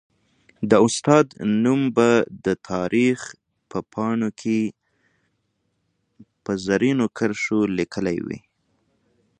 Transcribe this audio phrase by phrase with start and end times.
[0.69, 1.25] د استاد
[1.63, 2.09] نوم به
[2.45, 3.19] د تاریخ
[3.69, 4.59] په پاڼو کي
[6.43, 8.39] په زرینو کرښو ليکلی وي.